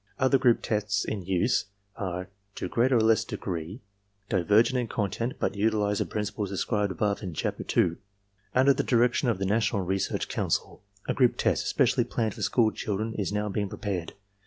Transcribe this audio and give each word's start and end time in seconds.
Other 0.17 0.39
group 0.39 0.63
tests 0.63 1.05
in 1.05 1.25
use 1.25 1.65
are 1.95 2.27
to 2.55 2.67
greater 2.67 2.97
or 2.97 3.01
less 3.01 3.23
degree 3.23 3.81
divergent 4.29 4.79
in 4.79 4.87
content 4.87 5.33
but 5.39 5.53
utilize 5.53 5.99
the 5.99 6.05
principles 6.07 6.49
described 6.49 6.91
above 6.91 7.21
in 7.21 7.35
Chapter 7.35 7.63
II. 7.79 7.97
Under 8.55 8.73
the 8.73 8.81
direction 8.81 9.29
of 9.29 9.37
the 9.37 9.45
National 9.45 9.83
Research 9.83 10.27
Council, 10.27 10.81
a 11.07 11.13
group 11.13 11.37
test 11.37 11.63
especially 11.65 12.03
planned 12.03 12.33
for 12.33 12.41
school 12.41 12.71
children 12.71 13.13
is 13.13 13.31
now 13.31 13.47
being 13.47 13.69
prepared. 13.69 14.13